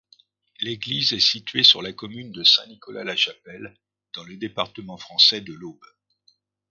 [0.61, 3.77] L'église est située sur la commune de Saint-Nicolas-la-Chapelle,
[4.15, 5.85] dans le département français de l'Aube.